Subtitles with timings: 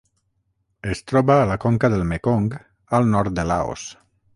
[0.93, 2.51] Es troba a la conca del Mekong
[3.01, 3.91] al nord de Laos.